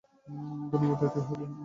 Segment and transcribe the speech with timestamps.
[0.71, 1.45] ধন্যবাদ, এতেই হবে।